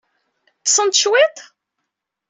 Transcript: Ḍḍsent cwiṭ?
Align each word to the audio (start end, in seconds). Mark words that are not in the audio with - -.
Ḍḍsent 0.61 0.99
cwiṭ? 1.03 1.37